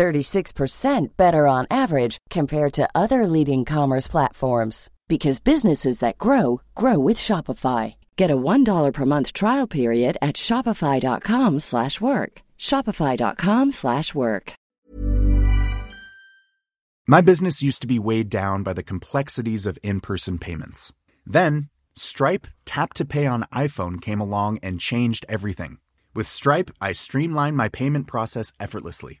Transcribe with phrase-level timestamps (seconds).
[0.00, 6.98] 36% better on average compared to other leading commerce platforms because businesses that grow grow
[6.98, 7.96] with Shopify.
[8.16, 12.32] Get a $1 per month trial period at shopify.com/work.
[12.58, 14.52] shopify.com/work.
[17.06, 20.92] My business used to be weighed down by the complexities of in-person payments.
[21.26, 25.72] Then, Stripe Tap to Pay on iPhone came along and changed everything.
[26.14, 29.20] With Stripe, I streamlined my payment process effortlessly.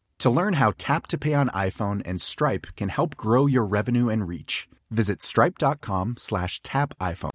[0.21, 4.07] To learn how Tap to Pay on iPhone and Stripe can help grow your revenue
[4.07, 7.31] and reach, visit stripe.com slash tap iPhone.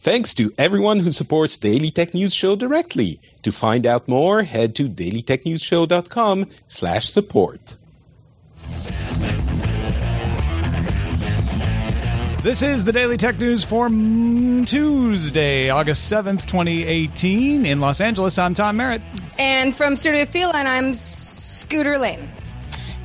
[0.00, 3.20] Thanks to everyone who supports Daily Tech News Show directly.
[3.42, 7.76] To find out more, head to dailytechnewsshow.com slash support.
[12.42, 17.66] This is the Daily Tech News for Tuesday, August 7th, 2018.
[17.66, 19.02] In Los Angeles, I'm Tom Merritt.
[19.38, 22.28] And from Studio Feline, I'm Scooter Lane.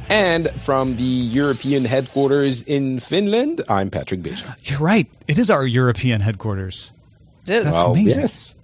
[0.10, 4.56] And from the European headquarters in Finland, I'm Patrick Beja.
[4.70, 5.08] You're right.
[5.28, 6.92] It is our European headquarters.
[7.46, 7.64] It is.
[7.66, 8.22] That's well, amazing.
[8.24, 8.56] Yes.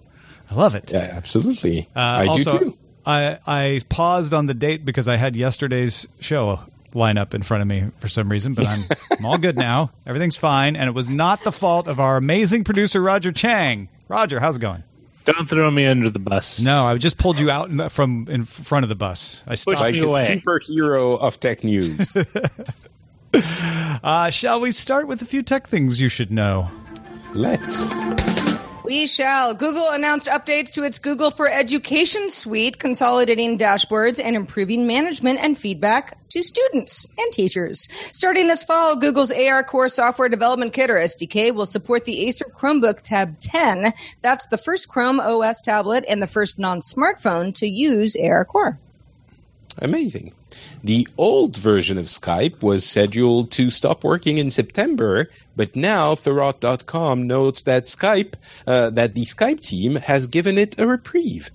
[0.49, 0.91] I love it.
[0.91, 1.89] Yeah, absolutely.
[1.95, 2.77] Uh, I also, do too.
[3.05, 6.59] I, I paused on the date because I had yesterday's show
[6.93, 9.91] line up in front of me for some reason, but I'm, I'm all good now.
[10.05, 10.75] Everything's fine.
[10.75, 13.89] And it was not the fault of our amazing producer, Roger Chang.
[14.07, 14.83] Roger, how's it going?
[15.25, 16.59] Don't throw me under the bus.
[16.59, 19.43] No, I just pulled you out in the- from in front of the bus.
[19.47, 19.77] I stopped.
[19.77, 20.41] Push Like me away.
[20.45, 22.15] superhero of tech news.
[24.03, 26.69] Uh, shall we start with a few tech things you should know?
[27.33, 27.89] Let's.
[28.83, 29.53] We shall.
[29.53, 35.57] Google announced updates to its Google for Education suite, consolidating dashboards and improving management and
[35.57, 37.87] feedback to students and teachers.
[38.11, 42.45] Starting this fall, Google's AR Core Software Development Kit, or SDK, will support the Acer
[42.53, 43.93] Chromebook Tab 10.
[44.21, 48.79] That's the first Chrome OS tablet and the first non smartphone to use AR Core.
[49.79, 50.33] Amazing.
[50.83, 57.25] The old version of Skype was scheduled to stop working in September, but now Thurrott.com
[57.25, 58.33] notes that Skype,
[58.67, 61.49] uh, that the Skype team has given it a reprieve.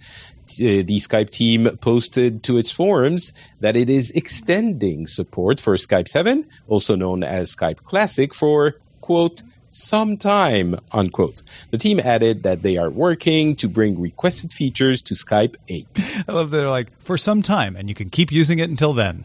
[0.54, 6.08] Uh, the Skype team posted to its forums that it is extending support for Skype
[6.08, 11.42] 7, also known as Skype Classic, for quote some time unquote.
[11.70, 15.86] The team added that they are working to bring requested features to Skype 8.
[16.28, 18.92] I love that they're like, for some time, and you can keep using it until
[18.92, 19.24] then,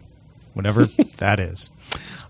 [0.53, 0.85] whatever
[1.17, 1.69] that is.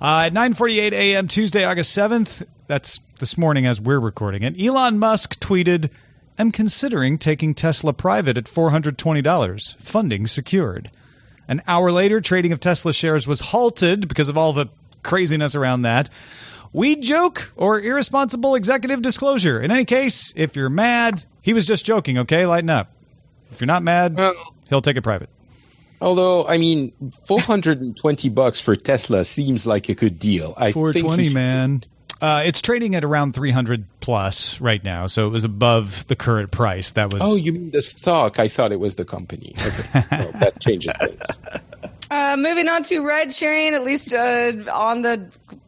[0.02, 1.28] Uh, at 9.48 a.m.
[1.28, 5.90] Tuesday, August 7th, that's this morning as we're recording it, Elon Musk tweeted,
[6.38, 10.92] I'm considering taking Tesla private at $420, funding secured.
[11.48, 14.68] An hour later, trading of Tesla shares was halted because of all the
[15.04, 16.10] craziness around that.
[16.74, 19.62] We joke or irresponsible executive disclosure.
[19.62, 22.46] In any case, if you're mad, he was just joking, okay?
[22.46, 22.92] Lighten up.
[23.52, 24.34] If you're not mad, Well-
[24.70, 25.30] he'll take it private.
[26.02, 26.92] Although, I mean,
[27.28, 30.54] 420 bucks for Tesla seems like a good deal.
[30.58, 31.84] I think 420, you should- man.
[32.22, 36.52] Uh, it's trading at around 300 plus right now, so it was above the current
[36.52, 36.92] price.
[36.92, 38.40] That was Oh, you mean the stock?
[38.40, 39.54] I thought it was the company.
[39.66, 40.04] Okay.
[40.10, 41.20] well, that changes things.
[42.10, 45.26] Uh, moving on to ride sharing, at least uh, on the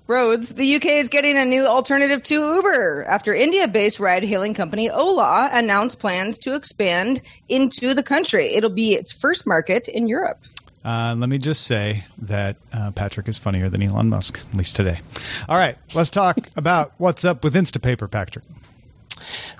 [0.07, 4.53] roads, the UK is getting a new alternative to Uber after India based ride hailing
[4.53, 8.47] company Ola announced plans to expand into the country.
[8.53, 10.39] It'll be its first market in Europe.
[10.83, 14.75] Uh, let me just say that uh, Patrick is funnier than Elon Musk, at least
[14.75, 14.99] today.
[15.49, 18.45] All right, let's talk about what's up with Instapaper, Patrick.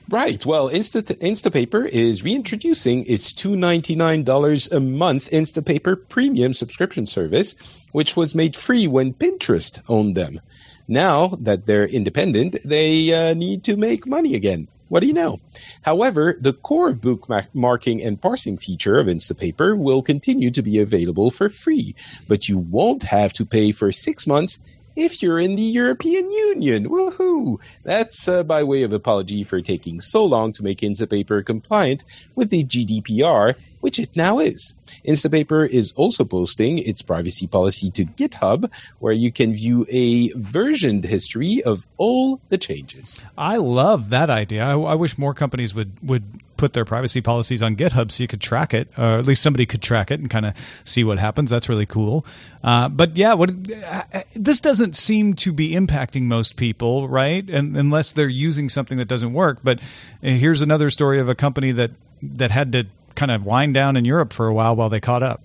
[0.10, 0.46] Right.
[0.46, 7.56] Well, Insta Instapaper is reintroducing its $299 a month Instapaper premium subscription service,
[7.92, 10.42] which was made free when Pinterest owned them.
[10.88, 14.68] Now that they're independent, they uh, need to make money again.
[14.90, 15.40] What do you know?
[15.82, 21.50] However, the core bookmarking and parsing feature of Instapaper will continue to be available for
[21.50, 21.96] free,
[22.28, 24.62] but you won't have to pay for six months
[24.96, 26.90] if you're in the European Union.
[26.90, 27.60] Woohoo!
[27.84, 32.06] That's uh, by way of apology for taking so long to make Instapaper compliant
[32.36, 34.74] with the GDPR, which it now is.
[35.08, 38.68] Instapaper is also posting its privacy policy to GitHub,
[38.98, 43.24] where you can view a versioned history of all the changes.
[43.38, 44.66] I love that idea.
[44.66, 46.24] I, I wish more companies would would
[46.58, 49.68] put their privacy policies on GitHub so you could track it, or at least somebody
[49.68, 51.52] could track it and kind of see what happens.
[51.52, 52.26] That's really cool.
[52.64, 57.48] Uh, but yeah, what uh, this doesn't seem to be impacting most people, right?
[57.48, 59.60] And unless they're using something that doesn't work.
[59.64, 61.92] But uh, here's another story of a company that
[62.24, 65.24] that had to kind of wind down in Europe for a while while they caught
[65.24, 65.42] up.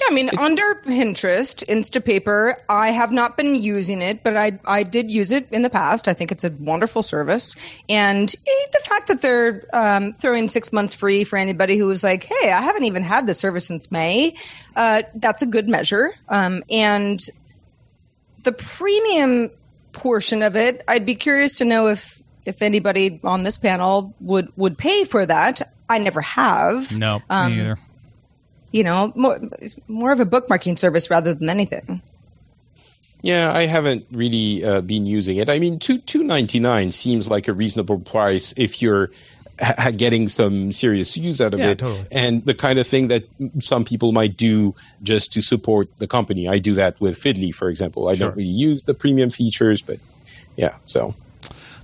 [0.00, 4.82] Yeah, I mean, under Pinterest, Instapaper, I have not been using it, but I I
[4.82, 6.08] did use it in the past.
[6.08, 7.54] I think it's a wonderful service,
[7.88, 12.02] and eh, the fact that they're um, throwing six months free for anybody who was
[12.02, 14.34] like, "Hey, I haven't even had the service since May,"
[14.74, 16.12] uh, that's a good measure.
[16.28, 17.20] Um, and
[18.42, 19.50] the premium
[19.92, 24.52] portion of it, I'd be curious to know if if anybody on this panel would
[24.56, 25.60] would pay for that.
[25.88, 26.96] I never have.
[26.96, 27.78] No, Um, me either.
[28.72, 29.38] You know, more
[29.88, 32.02] more of a bookmarking service rather than anything.
[33.22, 35.48] Yeah, I haven't really uh, been using it.
[35.48, 39.10] I mean, two two ninety nine seems like a reasonable price if you're
[39.60, 42.06] ha- getting some serious use out of Yeah, it, totally.
[42.12, 43.24] and the kind of thing that
[43.60, 46.48] some people might do just to support the company.
[46.48, 48.08] I do that with Feedly, for example.
[48.08, 48.28] I Sure.
[48.28, 49.98] don't really use the premium features, but
[50.56, 50.74] yeah.
[50.84, 51.14] So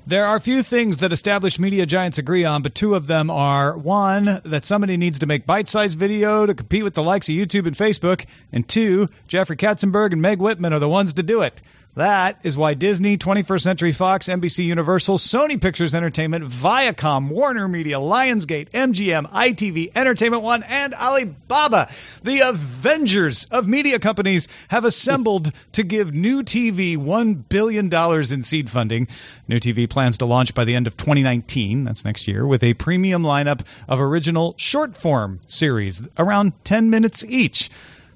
[0.07, 3.31] There are a few things that established media giants agree on, but two of them
[3.31, 7.29] are one, that somebody needs to make bite sized video to compete with the likes
[7.29, 11.23] of YouTube and Facebook, and two, Jeffrey Katzenberg and Meg Whitman are the ones to
[11.23, 11.61] do it.
[11.97, 17.97] That is why Disney, 21st Century Fox, NBC Universal, Sony Pictures Entertainment, Viacom, Warner Media,
[17.97, 21.91] Lionsgate, MGM, ITV, Entertainment One, and Alibaba,
[22.23, 27.93] the Avengers of media companies, have assembled to give New TV $1 billion
[28.33, 29.09] in seed funding.
[29.49, 32.75] New TV plans to launch by the end of 2019, that's next year, with a
[32.75, 37.69] premium lineup of original short form series, around 10 minutes each.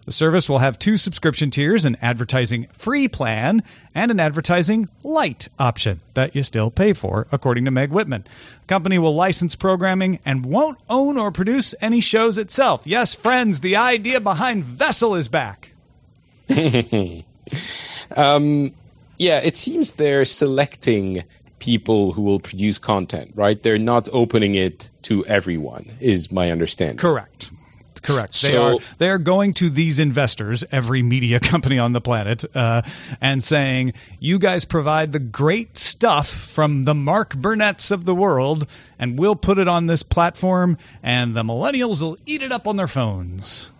[0.05, 3.63] The service will have two subscription tiers an advertising free plan
[3.95, 8.25] and an advertising light option that you still pay for, according to Meg Whitman.
[8.61, 12.83] The company will license programming and won't own or produce any shows itself.
[12.87, 15.73] Yes, friends, the idea behind Vessel is back.
[18.17, 18.75] Um,
[19.19, 21.25] yeah, it seems they're selecting
[21.59, 23.63] people who will produce content, right?
[23.63, 26.99] They're not opening it to everyone, is my understanding.
[26.99, 27.51] Correct.
[28.05, 28.43] Correct.
[28.43, 32.83] They are they are going to these investors, every media company on the planet, uh,
[33.21, 38.67] and saying, "You guys provide the great stuff from the Mark Burnett's of the world,
[38.99, 42.77] and we'll put it on this platform, and the millennials will eat it up on
[42.77, 43.71] their phones."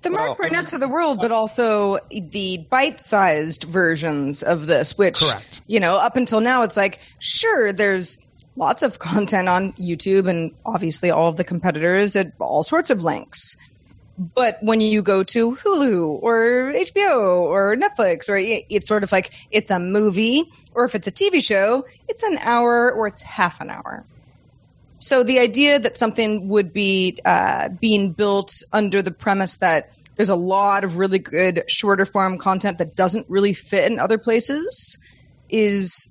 [0.00, 5.60] The Mark Burnett's of the world, but also the bite-sized versions of this, which Correct.
[5.66, 8.16] you know, up until now, it's like sure, there's
[8.56, 13.02] lots of content on YouTube and obviously all of the competitors at all sorts of
[13.02, 13.56] links.
[14.16, 19.10] But when you go to Hulu or HBO or Netflix, or it- it's sort of
[19.10, 23.20] like it's a movie, or if it's a TV show, it's an hour or it's
[23.22, 24.04] half an hour.
[24.98, 30.30] So the idea that something would be uh, being built under the premise that there's
[30.30, 34.96] a lot of really good shorter form content that doesn't really fit in other places
[35.48, 36.08] is.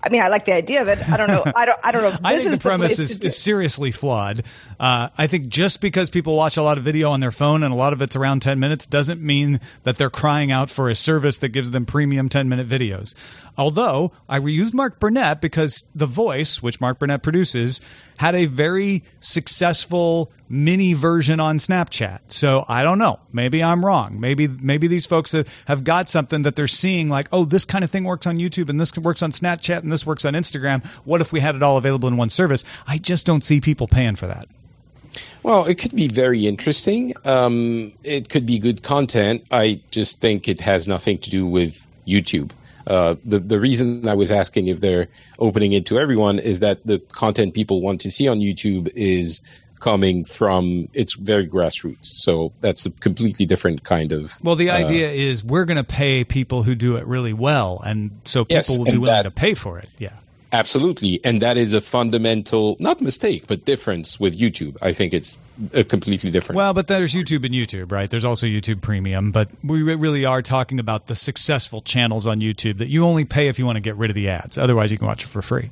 [0.00, 1.08] I mean, I like the idea of it.
[1.08, 1.42] I don't know.
[1.56, 1.78] I don't.
[1.82, 2.18] I don't know.
[2.24, 4.42] I this think is the premise place is, is seriously flawed.
[4.78, 7.74] Uh, I think just because people watch a lot of video on their phone and
[7.74, 10.94] a lot of it's around 10 minutes doesn't mean that they're crying out for a
[10.94, 13.14] service that gives them premium 10 minute videos.
[13.56, 17.80] Although I reused Mark Burnett because The Voice, which Mark Burnett produces,
[18.18, 22.20] had a very successful mini version on Snapchat.
[22.28, 23.18] So I don't know.
[23.32, 24.20] Maybe I'm wrong.
[24.20, 27.84] Maybe maybe these folks have, have got something that they're seeing like, oh, this kind
[27.84, 30.84] of thing works on YouTube and this works on Snapchat and this works on Instagram.
[31.04, 32.62] What if we had it all available in one service?
[32.86, 34.46] I just don't see people paying for that.
[35.42, 37.14] Well, it could be very interesting.
[37.24, 39.46] Um, it could be good content.
[39.50, 42.50] I just think it has nothing to do with YouTube.
[42.86, 46.86] Uh, the the reason I was asking if they're opening it to everyone is that
[46.86, 49.42] the content people want to see on YouTube is
[49.78, 52.04] coming from it's very grassroots.
[52.04, 54.32] So that's a completely different kind of.
[54.42, 57.80] Well, the uh, idea is we're going to pay people who do it really well,
[57.84, 59.90] and so people Yes, will be willing that- to pay for it.
[59.98, 60.12] Yeah.
[60.50, 64.78] Absolutely, and that is a fundamental, not mistake, but difference with YouTube.
[64.80, 65.36] I think it's
[65.74, 66.56] a completely different.
[66.56, 68.08] Well, but there's YouTube and YouTube, right?
[68.08, 72.78] There's also YouTube Premium, but we really are talking about the successful channels on YouTube
[72.78, 74.56] that you only pay if you want to get rid of the ads.
[74.56, 75.68] Otherwise, you can watch it for free.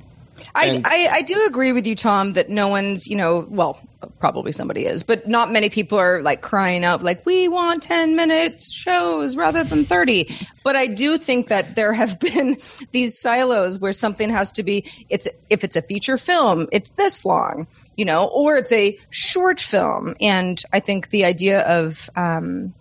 [0.55, 3.81] I, I, I do agree with you, Tom, that no one's, you know, well,
[4.19, 8.17] probably somebody is, but not many people are like crying out, like, we want 10
[8.17, 10.35] minute shows rather than 30.
[10.65, 12.59] But I do think that there have been
[12.93, 17.25] these silos where something has to be, it's, if it's a feature film, it's this
[17.25, 17.67] long,
[17.97, 20.15] you know, or it's a short film.
[20.21, 22.75] And I think the idea of, um,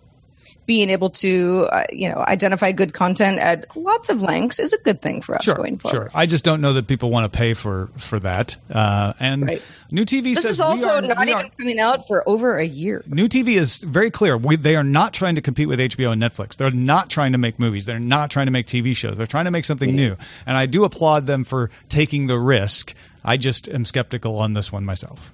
[0.66, 4.78] being able to, uh, you know, identify good content at lots of lengths is a
[4.78, 5.94] good thing for us Sure, going forward.
[5.96, 6.10] sure.
[6.14, 8.56] I just don't know that people want to pay for for that.
[8.70, 9.62] Uh, and Right.
[9.92, 12.58] new TV This says is we also are- not even are- coming out for over
[12.58, 13.04] a year.
[13.06, 14.36] New TV is very clear.
[14.36, 16.56] We, they are not trying to compete with HBO and Netflix.
[16.56, 17.86] They're not trying to make movies.
[17.86, 19.16] They're not trying to make TV shows.
[19.16, 20.16] They're trying to make something new.
[20.46, 22.92] And I do applaud them for taking the risk.
[23.24, 25.32] I just am skeptical on this one myself.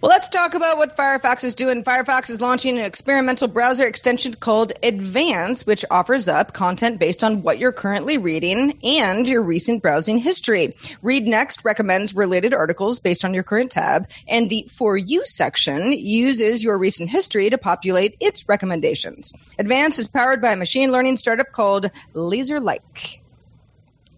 [0.00, 1.84] Well, let's talk about what Firefox is doing.
[1.84, 7.42] Firefox is launching an experimental browser extension called Advance, which offers up content based on
[7.42, 10.74] what you're currently reading and your recent browsing history.
[11.02, 15.92] Read Next recommends related articles based on your current tab, and the For You section
[15.92, 19.32] uses your recent history to populate its recommendations.
[19.58, 23.20] Advance is powered by a machine learning startup called LaserLike.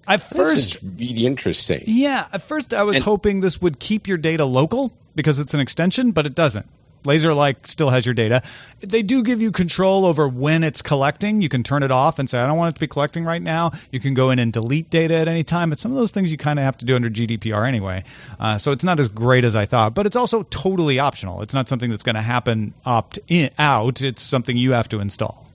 [0.08, 1.82] At This first, is really interesting.
[1.86, 5.54] yeah, at first I was And- hoping this would keep your data local because it's
[5.54, 6.66] an extension, but it doesn't.
[7.04, 8.42] Laser LaserLike still has your data.
[8.80, 11.40] They do give you control over when it's collecting.
[11.42, 13.42] You can turn it off and say, I don't want it to be collecting right
[13.42, 13.72] now.
[13.90, 15.70] You can go in and delete data at any time.
[15.70, 18.04] But some of those things you kind of have to do under GDPR anyway.
[18.38, 21.42] Uh, so it's not as great as I thought, but it's also totally optional.
[21.42, 24.00] It's not something that's going to happen opt in, out.
[24.00, 25.48] It's something you have to install.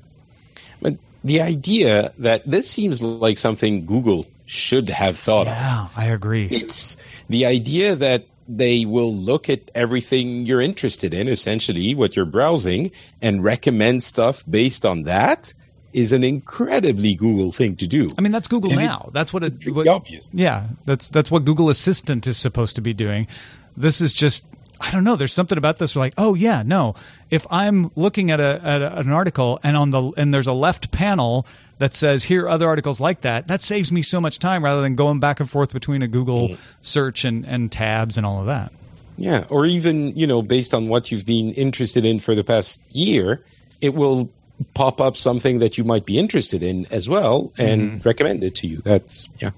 [0.81, 5.53] But the idea that this seems like something Google should have thought of.
[5.53, 6.47] Yeah, I agree.
[6.49, 6.97] It's
[7.29, 12.91] the idea that they will look at everything you're interested in, essentially what you're browsing,
[13.21, 15.53] and recommend stuff based on that
[15.93, 18.09] is an incredibly Google thing to do.
[18.17, 19.09] I mean, that's Google And now.
[19.13, 19.73] That's what it.
[19.73, 20.31] What, obvious.
[20.33, 23.27] Yeah, that's that's what Google Assistant is supposed to be doing.
[23.75, 24.45] This is just
[24.79, 25.15] I don't know.
[25.15, 25.95] There's something about this.
[25.95, 26.95] Where like, oh yeah, no.
[27.29, 30.53] If I'm looking at a, at a an article and on the and there's a
[30.53, 31.45] left panel
[31.79, 34.81] that says here are other articles like that, that saves me so much time rather
[34.81, 36.57] than going back and forth between a Google mm.
[36.81, 38.71] search and and tabs and all of that.
[39.17, 42.79] Yeah, or even, you know, based on what you've been interested in for the past
[42.91, 43.43] year,
[43.81, 44.29] it will
[44.75, 48.07] pop up something that you might be interested in as well and mm-hmm.
[48.07, 48.77] recommend it to you.
[48.81, 49.51] That's, yeah.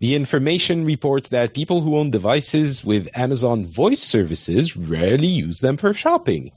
[0.00, 5.76] The information reports that people who own devices with Amazon voice services rarely use them
[5.76, 6.52] for shopping.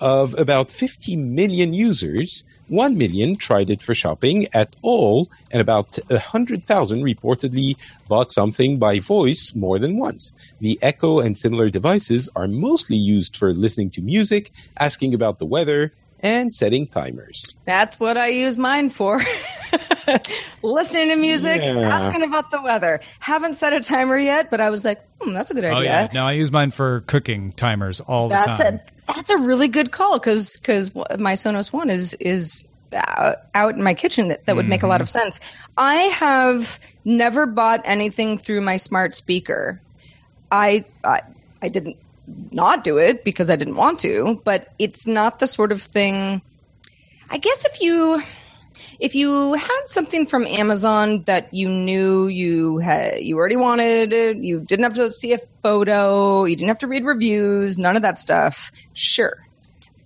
[0.00, 5.98] Of about 50 million users, 1 million tried it for shopping at all, and about
[6.08, 7.76] 100,000 reportedly
[8.08, 10.32] bought something by voice more than once.
[10.60, 15.46] The Echo and similar devices are mostly used for listening to music, asking about the
[15.46, 17.54] weather, and setting timers.
[17.64, 19.20] That's what I use mine for.
[20.62, 21.78] Listening to music, Yeah.
[21.92, 23.00] asking about the weather.
[23.20, 25.76] Haven't set a timer yet, but I was like, hmm, that's a good idea.
[25.78, 28.80] Oh yeah, no, I use mine for cooking timers all the That's time.
[29.08, 33.74] a that's a really good call because because my Sonos One is is uh, out
[33.74, 34.28] in my kitchen.
[34.28, 34.90] That, that would make a Mm-hmm.
[34.90, 35.38] lot of sense.
[35.76, 39.80] I have never bought anything through my smart speaker.
[40.50, 41.20] I I,
[41.62, 41.96] I didn't
[42.52, 46.42] not do it because I didn't want to, but it's not the sort of thing.
[47.30, 48.22] I guess if you
[48.98, 54.12] if you had something from Amazon that you knew you had you already wanted,
[54.44, 58.02] you didn't have to see a photo, you didn't have to read reviews, none of
[58.02, 58.72] that stuff.
[58.92, 59.36] Sure.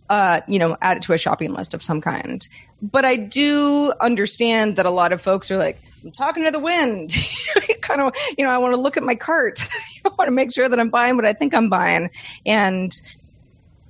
[0.08, 2.48] Uh, you know, add it to a shopping list of some kind.
[2.82, 6.59] But I do understand that a lot of folks are like, I'm talking to the
[6.59, 7.14] wind.
[7.83, 9.66] kind of, you know, I want to look at my cart.
[10.04, 12.11] I want to make sure that I'm buying what I think I'm buying.
[12.47, 12.92] And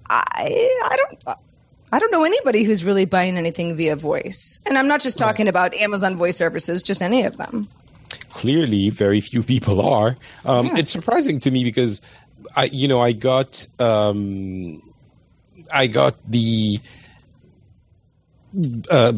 [0.09, 1.39] I, I don't,
[1.93, 4.61] I don't know anybody who's really buying anything via voice.
[4.67, 7.69] And I'm not just talking about Amazon voice services, just any of them.
[8.31, 10.17] clearly very few people are.
[10.45, 10.79] Um, Yeah.
[10.79, 12.03] It's surprising to me because
[12.57, 14.83] I, you know, I got, um,
[15.73, 16.81] I got the,
[18.91, 19.13] uh,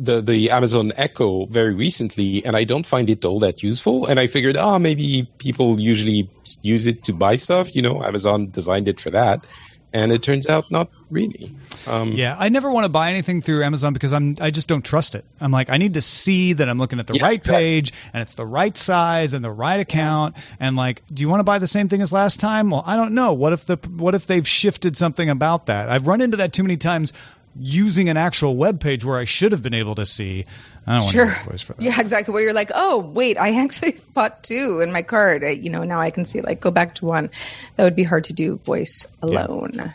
[0.00, 4.06] the the Amazon Echo very recently, and I don't find it all that useful.
[4.06, 6.30] And I figured, oh, maybe people usually
[6.62, 7.74] use it to buy stuff.
[7.76, 9.44] You know, Amazon designed it for that,
[9.92, 11.54] and it turns out not really.
[11.86, 14.84] Um, Yeah, I never want to buy anything through Amazon because I'm I just don't
[14.84, 15.24] trust it.
[15.40, 17.64] I'm like I need to see that I'm looking at the Yeah, right exactly.
[17.64, 21.40] page and it's the right size and the right account and like do you want
[21.40, 22.68] to buy the same thing as last time?
[22.70, 23.32] Well, I don't know.
[23.32, 25.88] What if the what if they've shifted something about that?
[25.88, 27.12] I've run into that too many times
[27.58, 30.44] using an actual web page where I should have been able to see.
[30.86, 31.26] I don't Sure.
[31.26, 31.82] want to voice for that.
[31.82, 32.32] Yeah, exactly.
[32.32, 35.44] Where you're like, oh, wait, I actually bought two in my cart.
[35.44, 37.30] I, you know, now I can see, like, go back to one.
[37.76, 39.92] That would be hard to do voice alone.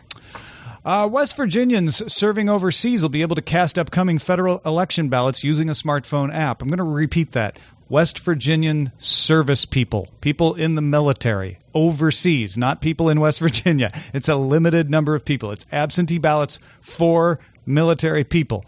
[0.85, 5.69] Uh, West Virginians serving overseas will be able to cast upcoming federal election ballots using
[5.69, 6.61] a smartphone app.
[6.61, 7.57] I'm going to repeat that.
[7.89, 13.91] West Virginian service people, people in the military, overseas, not people in West Virginia.
[14.13, 15.51] It's a limited number of people.
[15.51, 18.65] It's absentee ballots for military people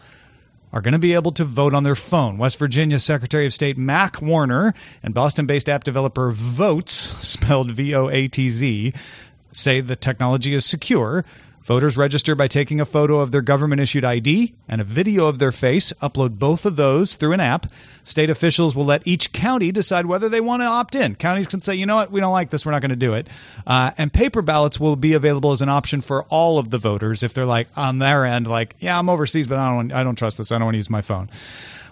[0.73, 2.37] are going to be able to vote on their phone.
[2.37, 6.89] West Virginia Secretary of State Mac Warner and Boston based app developer Voatz,
[7.23, 8.93] spelled V O A T Z,
[9.51, 11.23] say the technology is secure
[11.65, 15.39] Voters register by taking a photo of their government issued ID and a video of
[15.39, 17.65] their face, upload both of those through an app.
[18.03, 21.15] State officials will let each county decide whether they want to opt in.
[21.15, 23.15] Counties can say, you know what, we don't like this, we're not going to do
[23.15, 23.27] it.
[23.65, 27.23] Uh, and paper ballots will be available as an option for all of the voters
[27.23, 30.15] if they're like on their end, like, yeah, I'm overseas, but I don't, I don't
[30.15, 31.31] trust this, I don't want to use my phone.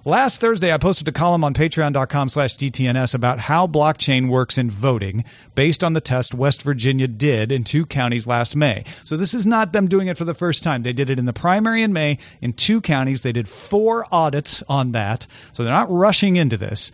[0.06, 4.70] Last Thursday, I posted a column on patreon.com slash DTNS about how blockchain works in
[4.70, 5.24] voting
[5.56, 8.84] based on the test West Virginia did in two counties last May.
[9.06, 10.84] So this is not them doing it for the first time.
[10.84, 13.22] They did it in the primary in May in two counties.
[13.22, 15.26] They did four audits on that.
[15.54, 16.92] So they're not rushing into this.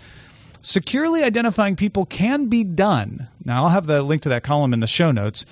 [0.62, 3.28] Securely identifying people can be done.
[3.44, 5.48] Now, I'll have the link to that column in the show notes.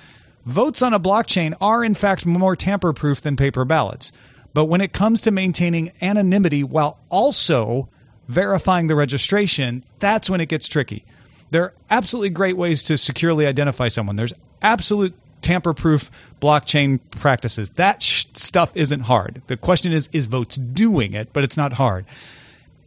[0.46, 4.12] Votes on a blockchain are, in fact, more tamper proof than paper ballots.
[4.54, 7.88] But when it comes to maintaining anonymity while also
[8.28, 11.04] verifying the registration, that's when it gets tricky.
[11.50, 14.16] There are absolutely great ways to securely identify someone.
[14.16, 17.70] There's absolute tamper proof blockchain practices.
[17.70, 19.40] That sh- stuff isn't hard.
[19.46, 22.04] The question is is Voatz doing it, but it's not hard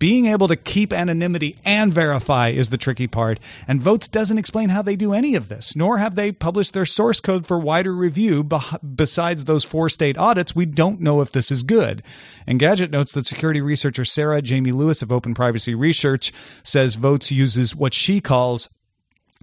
[0.01, 3.39] being able to keep anonymity and verify is the tricky part.
[3.67, 6.88] And Voatz doesn't explain how they do any of this, nor have they published their
[6.88, 8.43] source code for wider review.
[8.43, 12.01] Besides those four state audits, we don't know if this is good.
[12.48, 17.75] Engadget notes that security researcher Sarah Jamie Lewis of Open Privacy Research says Voatz uses
[17.75, 18.70] what she calls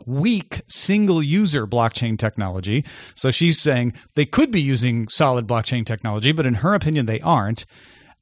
[0.07, 2.85] weak single user blockchain technology.
[3.15, 7.21] So she's saying they could be using solid blockchain technology, but in her opinion, they
[7.21, 7.65] aren't.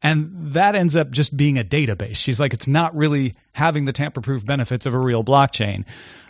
[0.02, 2.16] And that ends up just being a database.
[2.16, 5.84] She's like, it's not really having the tamper proof benefits of a real blockchain.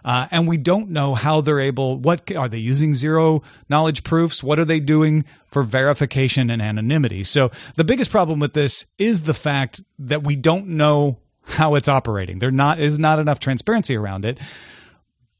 [0.04, 4.42] Uh, and we don't know how they're able, what are they using zero knowledge proofs?
[4.42, 7.24] What are they doing for verification and anonymity?
[7.24, 11.88] So the biggest problem with this is the fact that we don't know how it's
[11.88, 12.38] operating.
[12.38, 14.38] There not is not enough transparency around it.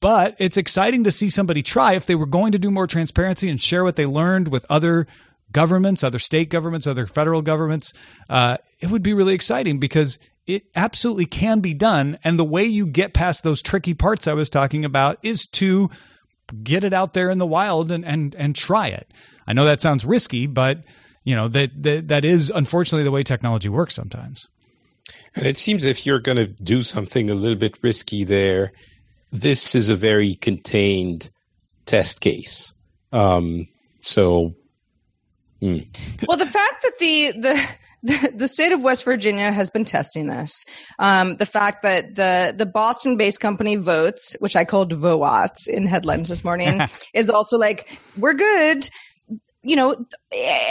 [0.00, 3.48] But it's exciting to see somebody try if they were going to do more transparency
[3.48, 5.07] and share what they learned with other
[5.57, 7.95] governments, other state governments, other federal governments,
[8.29, 12.19] uh, it would be really exciting because it absolutely can be done.
[12.23, 15.88] And the way you get past those tricky parts I was talking about is to
[16.62, 19.11] get it out there in the wild and and and try it.
[19.47, 20.85] I know that sounds risky, but
[21.25, 24.49] you know that that, that is unfortunately the way technology works sometimes.
[25.35, 28.73] And it seems if you're going to do something a little bit risky there,
[29.33, 31.31] this is a very contained
[31.87, 32.75] test case.
[33.11, 33.69] Um,
[34.03, 34.55] so
[35.62, 35.87] Mm.
[36.29, 40.29] Well, the fact that the the the, the state of West Virginia has been testing
[40.29, 40.64] this.
[40.99, 45.87] Um, the fact that the the Boston based company Voatz, which I called Voatz in
[45.87, 46.81] headlines this morning,
[47.14, 48.88] is also like we're good.
[49.62, 50.07] You know,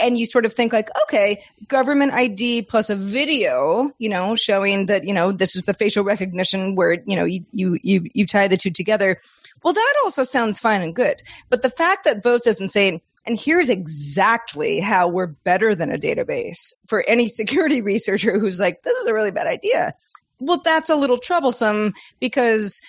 [0.00, 4.86] and you sort of think like, okay, government ID plus a video, you know, showing
[4.86, 8.26] that you know this is the facial recognition where you know you you you, you
[8.26, 9.18] tie the two together.
[9.62, 11.22] Well, that also sounds fine and good.
[11.50, 15.98] But the fact that Voatz isn't saying, and here's exactly how we're better than a
[15.98, 19.94] database for any security researcher who's like, this is a really bad idea.
[20.38, 22.80] Well, that's a little troublesome because,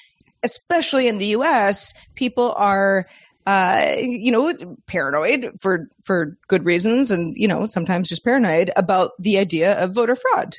[0.44, 3.08] especially in the US, people are.
[3.46, 4.54] Uh, you know,
[4.88, 9.94] paranoid for for good reasons, and you know, sometimes just paranoid about the idea of
[9.94, 10.58] voter fraud.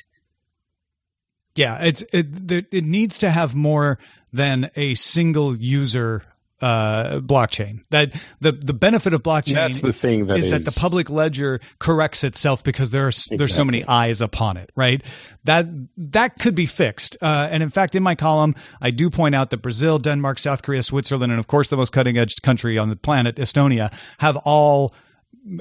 [1.53, 3.99] Yeah, it's it, it needs to have more
[4.33, 6.23] than a single user
[6.61, 7.83] uh, blockchain.
[7.89, 11.09] That the the benefit of blockchain that's the thing that is, is, that the public
[11.09, 13.37] ledger corrects itself because there's exactly.
[13.37, 15.03] there's so many eyes upon it, right?
[15.45, 15.67] That
[15.97, 17.17] that could be fixed.
[17.21, 20.61] Uh, and in fact, in my column, I do point out that Brazil, Denmark, South
[20.61, 24.35] Korea, Switzerland, and of course the most cutting edge country on the planet, Estonia, have
[24.37, 24.93] all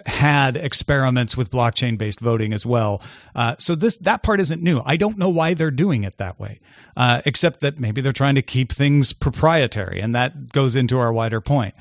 [0.07, 3.03] had experiments with blockchain based voting as well.
[3.35, 4.81] Uh, so this that part isn't new.
[4.85, 6.61] I don't know why they're doing it that way,
[6.97, 11.13] uh, except that maybe they're trying to keep things proprietary, and that goes into our
[11.13, 11.75] wider point.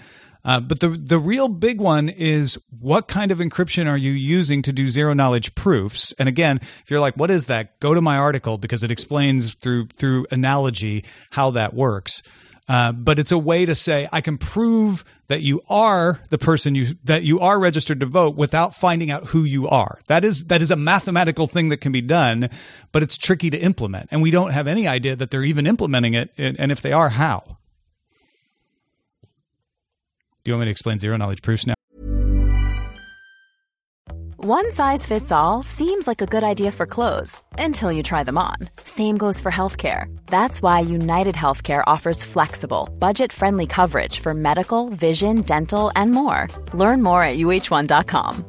[0.46, 4.62] Uh, but the the real big one is what kind of encryption are you using
[4.62, 6.14] to do zero knowledge proofs?
[6.18, 7.80] And again, if you're like, what is that?
[7.82, 12.24] Go to my article because it explains through through analogy how that works.
[12.68, 16.76] Uh, but it's a way to say I can prove that you are the person
[16.76, 20.00] you that you are registered to vote without finding out who you are.
[20.08, 22.50] That is that is a mathematical thing that can be done,
[22.92, 26.14] but it's tricky to implement, and we don't have any idea that they're even implementing
[26.14, 27.58] it, and, and if they are, how.
[30.44, 31.77] Do you want me to explain zero knowledge proofs now?
[34.50, 38.38] One size fits all seems like a good idea for clothes until you try them
[38.38, 38.56] on.
[38.86, 40.08] Same goes for healthcare.
[40.28, 46.48] That's why United Healthcare offers flexible, budget friendly coverage for medical, vision, dental, and more.
[46.74, 48.46] Learn more at uh1.com.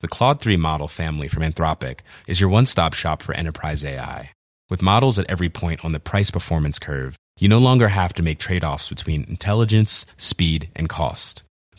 [0.00, 4.32] The Claude 3 model family from Anthropic is your one stop shop for enterprise AI.
[4.68, 8.22] With models at every point on the price performance curve, you no longer have to
[8.22, 11.44] make trade offs between intelligence, speed, and cost.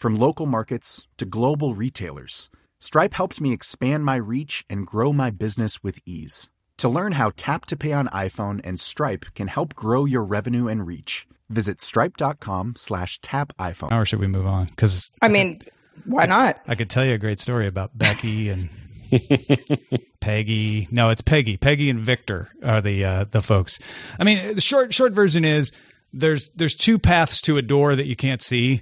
[0.00, 5.28] From local markets to global retailers, Stripe helped me expand my reach and grow my
[5.28, 6.48] business with ease.
[6.78, 10.68] To learn how Tap to Pay on iPhone and Stripe can help grow your revenue
[10.68, 13.92] and reach, visit stripe.com slash tap iPhone.
[13.92, 14.68] Or should we move on?
[14.68, 15.60] Because I mean,
[16.06, 16.58] why not?
[16.66, 18.70] I could tell you a great story about Becky and
[20.20, 20.88] Peggy.
[20.90, 21.58] No, it's Peggy.
[21.58, 23.78] Peggy and Victor are the uh, the folks.
[24.18, 25.72] I mean, the short short version is
[26.14, 28.80] there's there's two paths to a door that you can't see,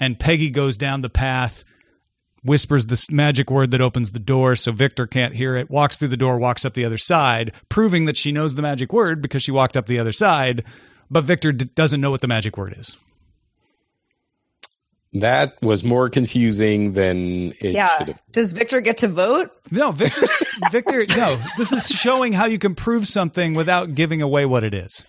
[0.00, 1.64] and Peggy goes down the path,
[2.42, 5.70] whispers the magic word that opens the door, so Victor can't hear it.
[5.70, 8.92] Walks through the door, walks up the other side, proving that she knows the magic
[8.92, 10.64] word because she walked up the other side.
[11.10, 12.96] But Victor d- doesn't know what the magic word is.
[15.14, 17.96] That was more confusing than it yeah.
[17.96, 18.20] should have.
[18.30, 19.50] Does Victor get to vote?
[19.70, 20.26] No, Victor.
[20.70, 21.06] Victor.
[21.16, 25.06] No, this is showing how you can prove something without giving away what it is.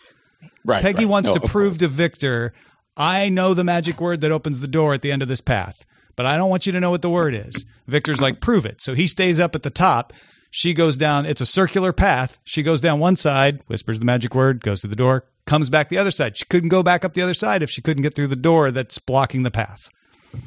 [0.63, 0.81] Right.
[0.81, 1.09] Peggy right.
[1.09, 1.79] wants No, to prove course.
[1.79, 2.53] to Victor,
[2.99, 5.85] I know the magic word that opens the door at the end of this path,
[6.15, 7.65] but I don't want you to know what the word is.
[7.87, 8.81] Victor's like, prove it.
[8.81, 10.13] So he stays up at the top.
[10.51, 11.25] She goes down.
[11.25, 12.37] It's a circular path.
[12.43, 15.89] She goes down one side, whispers the magic word, goes to the door, comes back
[15.89, 16.37] the other side.
[16.37, 18.69] She couldn't go back up the other side if she couldn't get through the door
[18.69, 19.89] that's blocking the path.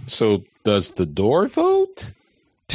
[0.06, 2.12] So does the door vote?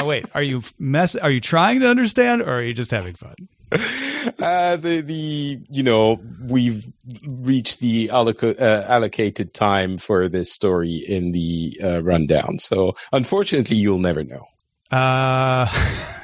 [0.00, 1.14] Now wait, are you mess?
[1.14, 3.34] Are you trying to understand, or are you just having fun?
[4.38, 6.92] Uh, the the you know we've
[7.26, 12.58] reached the alloc- uh, allocated time for this story in the uh, rundown.
[12.58, 14.44] So unfortunately, you'll never know.
[14.90, 15.66] Uh,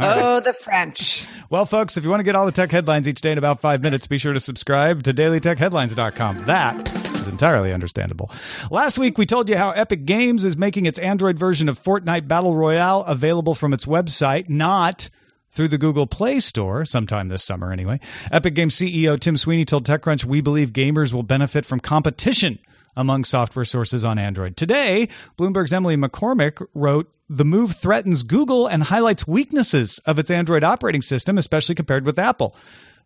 [0.00, 1.26] Oh, the French.
[1.50, 3.60] well, folks, if you want to get all the tech headlines each day in about
[3.60, 6.44] five minutes, be sure to subscribe to dailytechheadlines.com.
[6.44, 8.30] That is entirely understandable.
[8.70, 12.28] Last week, we told you how Epic Games is making its Android version of Fortnite
[12.28, 15.08] Battle Royale available from its website, not
[15.56, 17.98] through the Google Play Store sometime this summer, anyway.
[18.30, 22.58] Epic Games CEO Tim Sweeney told TechCrunch, We believe gamers will benefit from competition
[22.94, 24.56] among software sources on Android.
[24.56, 30.62] Today, Bloomberg's Emily McCormick wrote, The move threatens Google and highlights weaknesses of its Android
[30.62, 32.54] operating system, especially compared with Apple.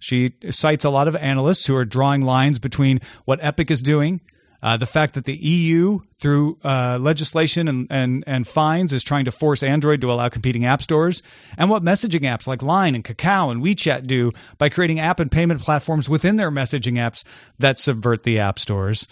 [0.00, 4.20] She cites a lot of analysts who are drawing lines between what Epic is doing
[4.62, 9.24] uh, the fact that the EU, through uh, legislation and, and, and fines, is trying
[9.24, 11.22] to force Android to allow competing app stores,
[11.56, 15.30] and what messaging apps like Line and Kakao and WeChat do by creating app and
[15.30, 17.24] payment platforms within their messaging apps
[17.58, 19.06] that subvert the app stores.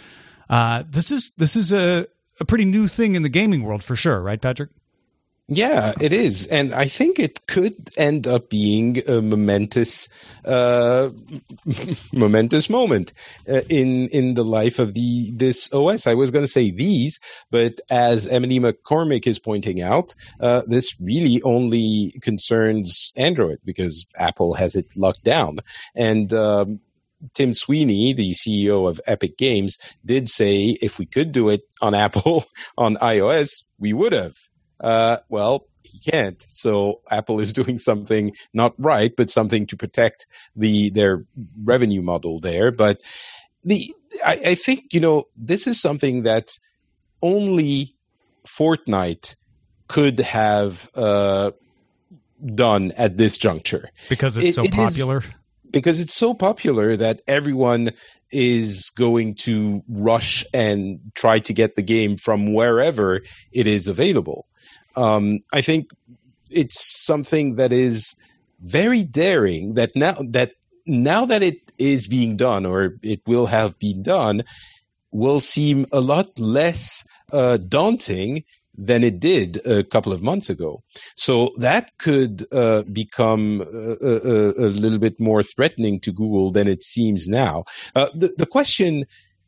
[0.51, 2.07] Uh, this is this is a,
[2.41, 4.71] a pretty new thing in the gaming world for sure, right, Patrick?
[5.51, 10.07] Yeah, it is, and I think it could end up being a momentous,
[10.45, 11.09] uh,
[12.13, 13.15] momentous moment
[13.49, 16.07] uh, in in the life of the this OS.
[16.07, 17.19] I was going to say these,
[17.51, 24.53] but as Emily McCormick is pointing out, uh, this really only concerns Android because Apple
[24.53, 25.61] has it locked down,
[25.95, 26.33] and.
[26.35, 26.81] Um,
[27.35, 31.93] Tim Sweeney, the CEO of Epic Games, did say if we could do it on
[31.93, 32.45] Apple
[32.79, 34.37] on iOS, we would have.
[34.81, 36.45] Uh, well, he can't.
[36.49, 41.25] So Apple is doing something not right, but something to protect the their
[41.65, 42.71] revenue model there.
[42.73, 43.01] But
[43.65, 46.59] the I, I think you know this is something that
[47.23, 47.95] only
[48.47, 49.35] Fortnite
[49.89, 51.51] could have uh,
[52.55, 55.23] done at this juncture Because it's It- so it is- popular.
[55.71, 57.91] because it's so popular that everyone
[58.31, 63.21] is going to rush and try to get the game from wherever
[63.53, 64.47] it is available.
[64.99, 65.91] Um, I think
[66.51, 68.15] it's something that is
[68.61, 69.75] very daring.
[69.75, 70.53] That now that
[70.87, 74.43] now that it is being done, or it will have been done,
[75.13, 78.45] will seem a lot less uh, daunting
[78.81, 80.83] than it did a couple of months ago.
[81.17, 86.69] So that could uh, become a, a, a, little bit more threatening to Google than
[86.69, 87.65] it seems now.
[87.97, 89.05] Uh, the, the question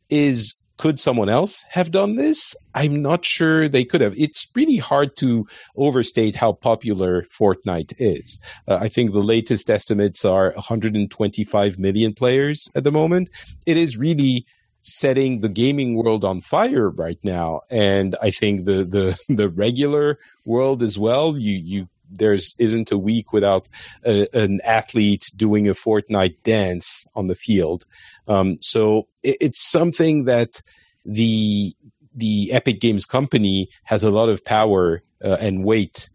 [0.09, 2.55] is could someone else have done this?
[2.73, 4.15] I'm not sure they could have.
[4.17, 5.45] It's really hard to
[5.77, 8.39] overstate how popular Fortnite is.
[8.67, 13.29] Uh, I think the latest estimates are 125 million players at the moment.
[13.67, 14.47] It is really
[14.81, 20.17] setting the gaming world on fire right now and i think the the the regular
[20.43, 23.69] world as well you you there's isn't a week without
[24.05, 27.85] a, an athlete doing a Fortnite dance on the field.
[28.27, 30.61] Um, so it, it's something that
[31.05, 31.73] the
[32.13, 36.09] the Epic Games company has a lot of power uh, and weight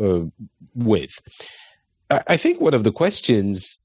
[0.00, 0.24] uh,
[0.74, 1.20] with.
[2.10, 3.78] I, I think one of the questions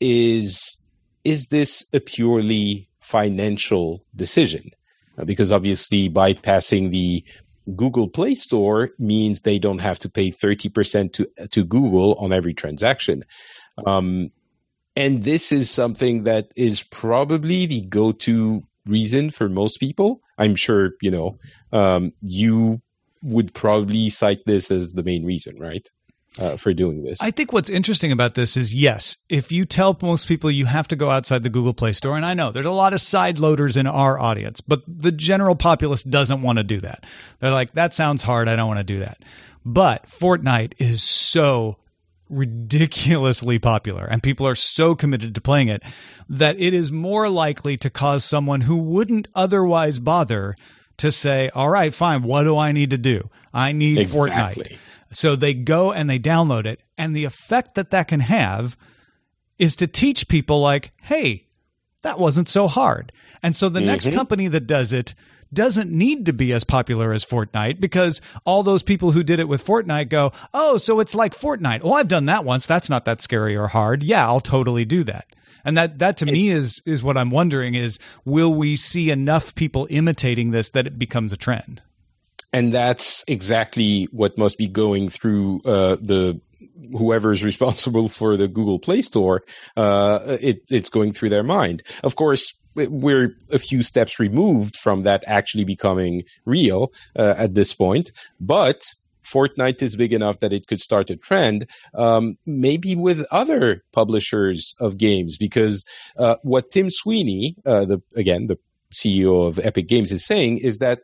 [0.00, 0.78] is:
[1.24, 4.70] Is this a purely financial decision
[5.18, 7.24] uh, because obviously bypassing the
[7.74, 12.54] Google Play Store means they don't have to pay 30% to to Google on every
[12.54, 13.22] transaction.
[13.86, 14.30] Um,
[14.96, 20.20] and this is something that is probably the go-to reason for most people.
[20.38, 21.38] I'm sure, you know,
[21.72, 22.80] um, you
[23.22, 25.88] would probably cite this as the main reason, right?
[26.38, 27.22] Uh, for doing this.
[27.22, 30.88] I think what's interesting about this is yes, if you tell most people you have
[30.88, 33.38] to go outside the Google Play Store, and I know there's a lot of side
[33.38, 37.04] loaders in our audience, but the general populace doesn't want to do that.
[37.40, 38.48] They're like, that sounds hard.
[38.48, 39.18] I don't want to do that.
[39.64, 41.78] But Fortnite is so
[42.30, 45.82] ridiculously popular and people are so committed to playing it
[46.28, 50.56] that it is more likely to cause someone who wouldn't otherwise bother
[50.96, 53.28] to say, all right, fine, what do I need to do?
[53.52, 54.64] I need exactly.
[54.64, 54.78] Fortnite.
[55.14, 56.80] So they go and they download it.
[56.98, 58.76] And the effect that that can have
[59.58, 61.46] is to teach people, like, hey,
[62.02, 63.12] that wasn't so hard.
[63.42, 63.86] And so the mm-hmm.
[63.86, 65.14] next company that does it
[65.52, 69.48] doesn't need to be as popular as Fortnite because all those people who did it
[69.48, 71.80] with Fortnite go, oh, so it's like Fortnite.
[71.84, 72.66] Oh, I've done that once.
[72.66, 74.02] That's not that scary or hard.
[74.02, 75.26] Yeah, I'll totally do that.
[75.64, 79.54] And that that to me is is what I'm wondering is will we see enough
[79.54, 81.80] people imitating this that it becomes a trend?
[82.54, 86.40] And that's exactly what must be going through uh, the
[86.92, 89.42] whoever is responsible for the Google Play Store.
[89.76, 91.82] Uh, it, it's going through their mind.
[92.04, 97.74] Of course, we're a few steps removed from that actually becoming real uh, at this
[97.74, 98.82] point, but.
[99.24, 104.74] Fortnite is big enough that it could start a trend, um, maybe with other publishers
[104.80, 105.82] of games, because
[106.18, 108.58] uh, what Tim Sweeney, uh, the again the
[108.92, 111.00] CEO of Epic Games, is saying is that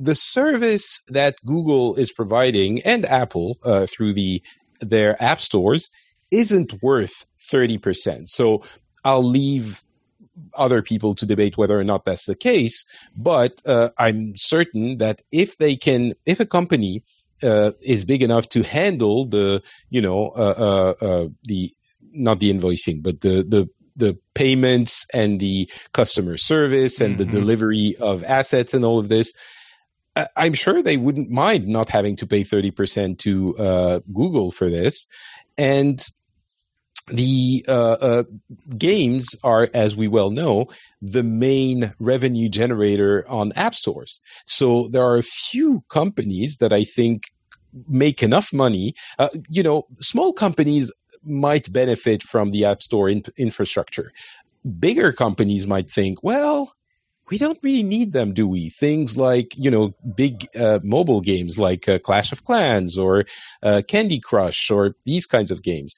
[0.00, 4.42] the service that Google is providing and Apple uh, through the
[4.80, 5.90] their app stores
[6.30, 8.28] isn't worth 30%.
[8.28, 8.62] So
[9.04, 9.84] I'll leave
[10.54, 15.20] other people to debate whether or not that's the case, but uh, I'm certain that
[15.30, 17.02] if they can, if a company
[17.42, 21.70] uh, is big enough to handle the, you know, uh, uh, uh the
[22.12, 27.30] not the invoicing, but the the the payments and the customer service and mm-hmm.
[27.30, 29.32] the delivery of assets and all of this,
[30.36, 35.06] I'm sure they wouldn't mind not having to pay 30% to uh, Google for this.
[35.58, 36.00] And
[37.08, 38.24] the uh, uh,
[38.78, 40.66] games are, as we well know,
[41.02, 44.20] the main revenue generator on app stores.
[44.46, 47.24] So there are a few companies that I think
[47.88, 48.94] make enough money.
[49.18, 50.92] Uh, you know, small companies
[51.24, 54.12] might benefit from the app store in- infrastructure.
[54.78, 56.74] Bigger companies might think, well,
[57.30, 58.70] we don't really need them, do we?
[58.70, 63.24] Things like, you know, big uh, mobile games like uh, Clash of Clans or
[63.62, 65.94] uh, Candy Crush or these kinds of games.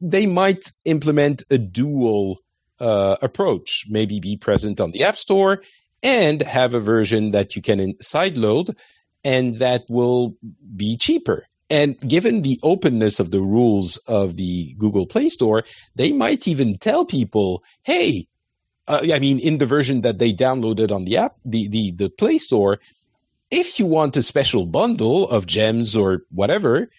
[0.00, 2.40] They might implement a dual
[2.80, 5.62] uh, approach, maybe be present on the App Store
[6.02, 8.76] and have a version that you can sideload
[9.24, 10.36] and that will
[10.76, 11.46] be cheaper.
[11.70, 15.64] And given the openness of the rules of the Google Play Store,
[15.96, 18.26] they might even tell people, hey,
[18.86, 22.10] uh, I mean, in the version that they downloaded on the app, the, the, the
[22.10, 22.78] Play Store,
[23.50, 26.90] if you want a special bundle of gems or whatever,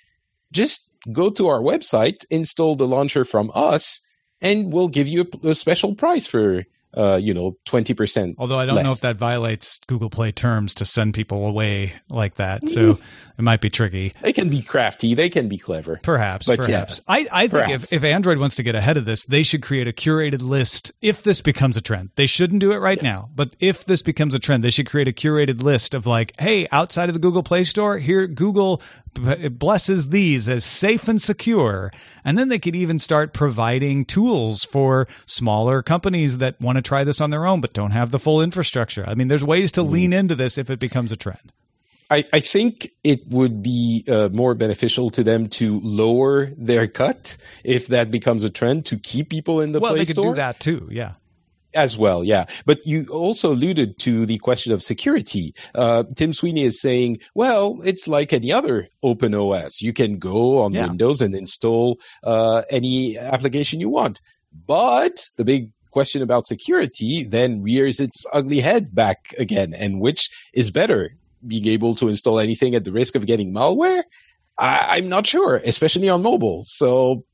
[0.52, 4.02] just go to our website, install the launcher from us,
[4.42, 6.64] and we'll give you a, a special price for
[6.96, 8.36] uh, you know, 20%.
[8.38, 12.36] Although I don't know if that violates Google Play terms to send people away like
[12.36, 12.70] that.
[12.70, 12.98] So
[13.38, 14.14] it might be tricky.
[14.22, 15.14] They can be crafty.
[15.14, 16.00] They can be clever.
[16.02, 17.02] Perhaps, But yeah, perhaps.
[17.08, 17.94] I, I think if, perhaps.
[17.94, 21.24] if Android wants to get ahead of this, they should create a curated list if
[21.24, 22.12] this becomes a trend.
[22.16, 25.08] They shouldn't do it right now, but if this becomes a trend, they should create
[25.08, 28.82] a curated list of like, hey, outside of the Google Play Store, here Google
[29.14, 31.92] blesses these as safe and secure.
[32.26, 37.04] And then they could even start providing tools for smaller companies that want to try
[37.04, 39.06] this on their own but don't have the full infrastructure.
[39.08, 41.54] I mean, there's ways to lean into this if it becomes a trend.
[42.10, 47.36] I, I think it would be uh, more beneficial to them to lower their cut
[47.64, 49.84] if that becomes a trend to keep people in the place.
[49.90, 50.88] well, Play they could Store do that too.
[50.92, 51.14] Yeah.
[51.76, 52.24] As well.
[52.24, 55.54] Yeah, but you also alluded to the question of security.
[55.76, 59.82] Uh, Tim Sweeney is saying, well, it's like any other open OS.
[59.82, 60.88] You can go on Yeah.
[60.88, 64.22] Windows and install uh, any application you want.
[64.68, 69.74] But the big question about security then rears its ugly head back again.
[69.74, 74.04] And which is better, being able to install anything at the risk of getting malware?
[74.58, 76.64] I, I'm not sure, especially on mobile.
[76.66, 77.26] So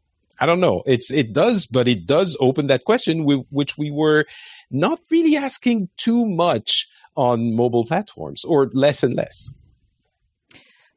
[0.41, 0.81] I don't know.
[0.87, 4.25] It's it does, but it does open that question, which we were
[4.71, 9.51] not really asking too much on mobile platforms, or less and less.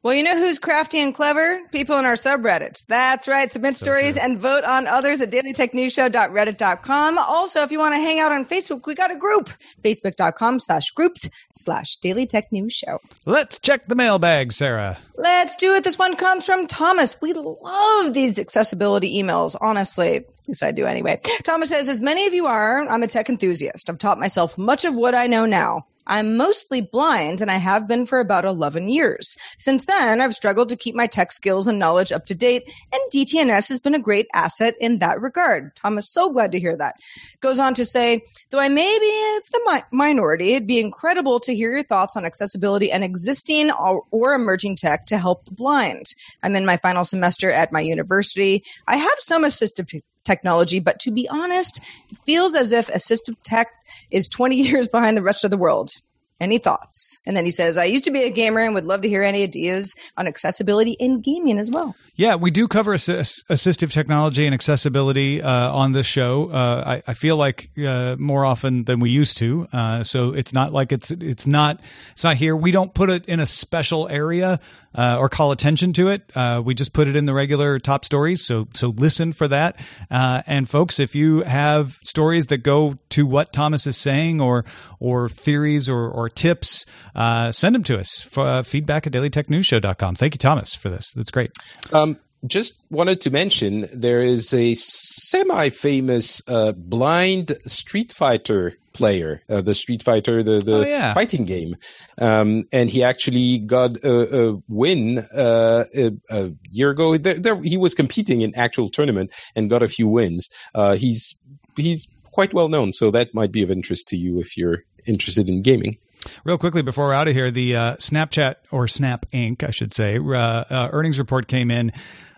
[0.05, 1.61] Well, you know who's crafty and clever?
[1.71, 2.85] People in our subreddits.
[2.85, 3.49] That's right.
[3.49, 7.17] Submit stories and vote on others at dailytechnewsshow.reddit.com.
[7.17, 9.49] Also, if you want to hang out on Facebook, we got a group.
[9.83, 12.99] Facebook.com slash groups slash Daily Tech News Show.
[13.25, 14.99] Let's check the mailbag, Sarah.
[15.15, 15.83] Let's do it.
[15.83, 17.19] This one comes from Thomas.
[17.19, 20.17] We love these accessibility emails, honestly.
[20.17, 21.19] At least I do anyway.
[21.43, 23.89] Thomas says, as many of you are, I'm a tech enthusiast.
[23.89, 25.87] I've taught myself much of what I know now.
[26.07, 29.35] I'm mostly blind and I have been for about 11 years.
[29.57, 33.01] Since then, I've struggled to keep my tech skills and knowledge up to date, and
[33.11, 35.75] DTNS has been a great asset in that regard.
[35.75, 36.95] Thomas, so glad to hear that.
[37.39, 41.55] Goes on to say, though I may be the mi- minority, it'd be incredible to
[41.55, 46.05] hear your thoughts on accessibility and existing or, or emerging tech to help the blind.
[46.43, 48.63] I'm in my final semester at my university.
[48.87, 49.87] I have some assistive
[50.25, 53.67] technology, but to be honest, it feels as if assistive tech
[54.11, 55.91] is 20 years behind the rest of the world.
[56.37, 57.21] Any thoughts?
[57.25, 59.23] And then he says, I used to be a gamer and would love to hear
[59.23, 61.95] any ideas on accessibility in gaming as well.
[62.15, 66.49] Yeah, we do cover assi- assistive technology and accessibility uh, on this show.
[66.51, 69.69] Uh, I, I feel like uh, more often than we used to.
[69.71, 71.79] Uh, so it's not like it's it's not
[72.11, 72.53] it's not here.
[72.53, 74.59] We don't put it in a special area
[74.95, 76.23] uh, or call attention to it.
[76.33, 78.45] Uh, we just put it in the regular top stories.
[78.45, 79.79] So so listen for that.
[80.09, 84.65] Uh, and folks, if you have stories that go to what Thomas is saying or
[84.99, 88.21] or theories or, or tips, uh, send them to us.
[88.21, 90.15] For, uh, feedback at dailytechnewsshow.com.
[90.15, 91.13] Thank you, Thomas, for this.
[91.13, 91.51] That's great.
[91.91, 99.61] Um, just wanted to mention there is a semi-famous uh, blind Street Fighter player, uh,
[99.61, 101.13] the Street Fighter, the the Oh, yeah.
[101.13, 101.75] fighting game,
[102.17, 107.17] um, and he actually got a, a win uh, a, a year ago.
[107.17, 110.49] There, there, he was competing in actual tournament and got a few wins.
[110.73, 111.35] Uh, he's
[111.75, 115.49] he's quite well known, so that might be of interest to you if you're interested
[115.49, 115.97] in gaming.
[116.43, 119.93] Real quickly before we're out of here, the uh, Snapchat or Snap Inc., I should
[119.93, 121.91] say, uh, uh, earnings report came in,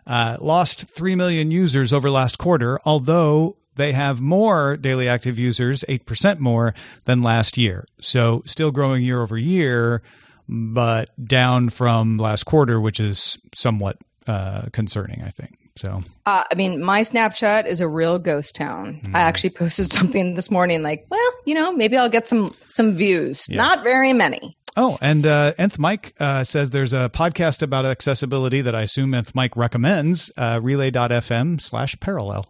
[0.07, 5.83] uh, lost 3 million users over last quarter, although they have more daily active users,
[5.87, 6.73] 8% more
[7.05, 7.85] than last year.
[7.99, 10.01] So still growing year over year,
[10.49, 15.57] but down from last quarter, which is somewhat uh, concerning, I think.
[15.75, 18.99] So Uh, I mean, my Snapchat is a real ghost town.
[19.13, 22.95] I actually posted something this morning, like, well, you know, maybe I'll get some some
[22.95, 23.47] views.
[23.49, 24.56] Not very many.
[24.79, 29.15] Oh, and uh, Nth Mike uh, says there's a podcast about accessibility that I assume
[29.15, 32.45] Nth Mike recommends, uh, relay.fm slash parallel.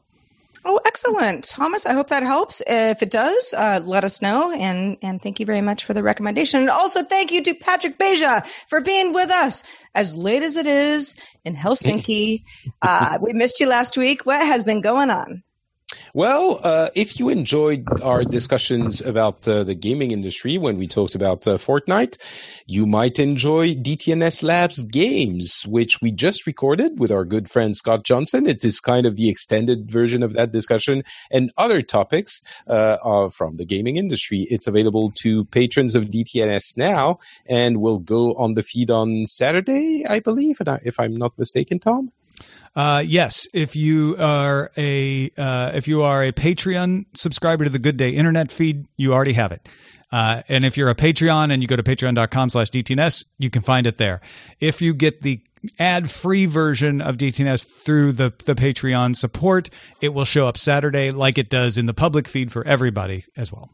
[0.66, 1.86] Oh, excellent, Thomas.
[1.86, 2.62] I hope that helps.
[2.68, 4.52] If it does, uh, let us know.
[4.52, 6.60] And and thank you very much for the recommendation.
[6.60, 9.64] And also thank you to Patrick Beja for being with us
[9.96, 12.44] as late as it is in Helsinki.
[12.82, 14.26] uh, we missed you last week.
[14.26, 15.44] What has been going on?
[16.18, 21.14] Well, uh, if you enjoyed our discussions about uh, the gaming industry when we talked
[21.14, 22.18] about uh, Fortnite,
[22.66, 28.04] you might enjoy DTNS Labs games, which we just recorded with our good friend Scott
[28.04, 28.48] Johnson.
[28.48, 33.58] It is kind of the extended version of that discussion and other topics uh, from
[33.58, 34.48] the gaming industry.
[34.50, 40.04] It's available to patrons of DTNS now and will go on the feed on Saturday,
[40.10, 42.12] I believe, if I'm not mistaken, Tom.
[42.76, 47.80] Uh, yes, if you are a uh, if you are a Patreon subscriber to the
[47.80, 49.68] Good Day Internet feed, you already have it.
[50.12, 53.62] Uh, and if you're a Patreon and you go to patreon.com slash DTNS, you can
[53.62, 54.22] find it there.
[54.60, 55.42] If you get the
[55.80, 61.12] ad free version of DTNS through the, the Patreon support, it will show up Saturday
[61.12, 63.72] like it does in the public feed for everybody as well.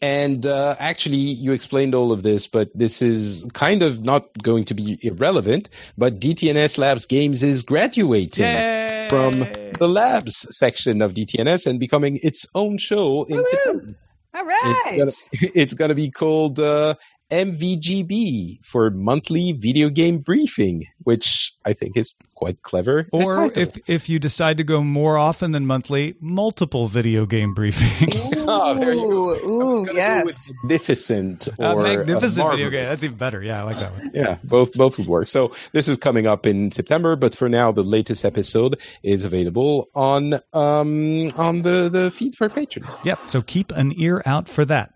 [0.00, 4.64] And uh, actually, you explained all of this, but this is kind of not going
[4.64, 5.68] to be irrelevant.
[5.96, 9.06] But DTNS Labs Games is graduating Yay!
[9.08, 9.46] from
[9.78, 13.50] the Labs section of DTNS and becoming its own show in Woo-hoo!
[13.50, 13.94] September.
[14.34, 14.98] All right.
[14.98, 16.96] It's it's gonna be called uh,
[17.30, 23.06] MVGB for Monthly Video Game Briefing, which I think is quite clever.
[23.12, 28.44] Or if if you decide to go more often than monthly, multiple video game briefings.
[28.46, 29.34] Ah, there you go.
[29.46, 30.24] Ooh, I was ooh, go yes.
[30.24, 32.86] with magnificent or Uh, magnificent video game.
[32.86, 33.42] That's even better.
[33.42, 34.10] Yeah, I like that one.
[34.14, 35.28] Yeah, both both would work.
[35.28, 39.88] So this is coming up in September, but for now, the latest episode is available
[39.94, 42.96] on um on the the feed for patrons.
[43.04, 43.18] Yep.
[43.28, 44.92] So keep an ear out for that.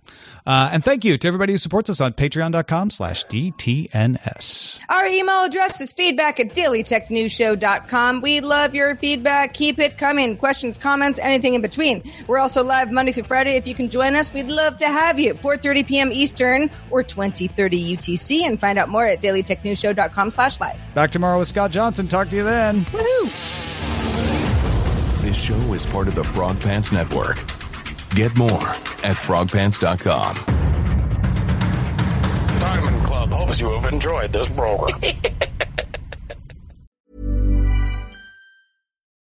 [0.47, 4.81] Uh, and thank you to everybody who supports us on patreon.com slash DTNS.
[4.89, 8.21] Our email address is feedback at dailytechnewsshow.com.
[8.21, 9.55] We love your feedback.
[9.55, 10.37] Keep it coming.
[10.37, 12.03] Questions, comments, anything in between.
[12.27, 13.57] We're also live Monday through Friday.
[13.57, 15.35] If you can join us, we'd love to have you.
[15.35, 16.13] 4.30 p.m.
[16.13, 18.43] Eastern or 2030 UTC.
[18.43, 20.95] And find out more at dailytechnewsshow.com slash live.
[20.95, 22.09] Back tomorrow with Scott Johnson.
[22.09, 22.85] Talk to you then.
[25.21, 27.37] This show is part of the Frog Pants Network.
[28.11, 30.37] Get more at frogpants.com.
[32.59, 35.01] Diamond Club hopes you have enjoyed this program.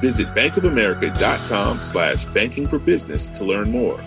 [0.00, 3.98] Visit bankofamerica.com slash banking for business to learn more.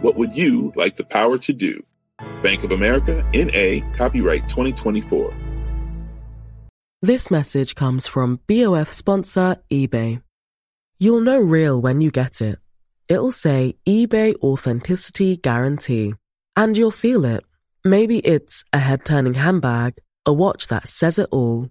[0.00, 1.84] What would you like the power to do?
[2.42, 5.34] Bank of America, NA, copyright 2024.
[7.02, 10.22] This message comes from BOF sponsor eBay.
[10.98, 12.58] You'll know real when you get it.
[13.08, 16.14] It'll say eBay Authenticity Guarantee.
[16.56, 17.42] And you'll feel it.
[17.84, 19.94] Maybe it's a head turning handbag,
[20.26, 21.70] a watch that says it all,